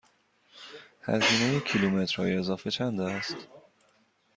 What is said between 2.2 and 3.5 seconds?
اضافه چند است؟